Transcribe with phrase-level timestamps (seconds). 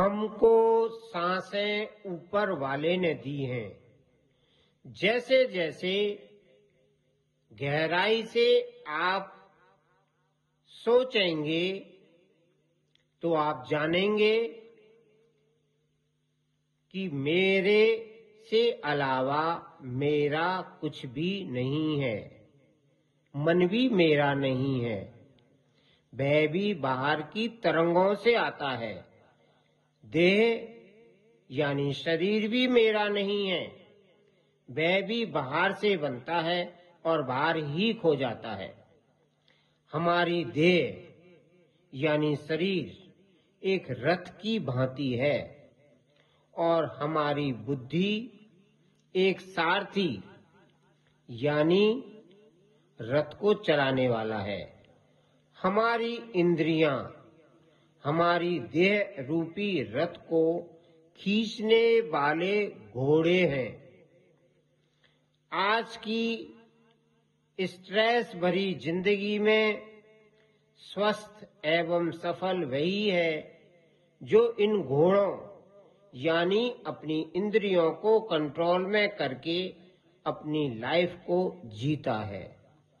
[0.00, 3.84] हमको साँसें ऊपर वाले ने दी हैं।
[4.86, 6.28] जैसे जैसे
[7.52, 9.52] गहराई से आप
[10.66, 11.86] सोचेंगे
[13.22, 14.48] तो आप जानेंगे
[16.90, 18.06] कि मेरे
[18.50, 22.48] से अलावा मेरा कुछ भी नहीं है।
[23.36, 25.14] मन भी मेरा नहीं है।
[26.14, 29.09] वह भी बाहर की तरंगों से आता है।
[30.04, 30.68] देह
[31.50, 33.64] यानी शरीर भी मेरा नहीं है।
[34.70, 38.74] वह भी बाहर से बनता है और बाहर ही खो जाता है।
[39.92, 41.06] हमारी देह
[41.94, 42.96] यानी शरीर
[43.62, 45.38] एक रथ की भांति है
[46.54, 48.30] और हमारी बुद्धि
[49.14, 50.22] एक सारथी
[51.30, 52.04] यानी
[53.00, 54.84] रथ को चलाने वाला है।
[55.58, 57.19] हमारी इंद्रियाँ
[58.04, 60.58] हमारी देह रूपी रथ को
[61.20, 63.90] खींचने वाले घोड़े हैं।
[65.52, 66.56] आज की
[67.58, 69.82] स्ट्रेस भरी ज़िंदगी में
[70.76, 73.60] स्वस्थ एवं सफल वही है
[74.22, 75.36] जो इन घोड़ों,
[76.14, 79.68] यानी अपनी इंद्रियों को कंट्रोल में करके
[80.26, 82.59] अपनी लाइफ को जीता है।